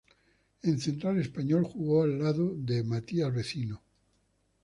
[0.63, 3.83] En central Español jugó al lado de Matias Vecino.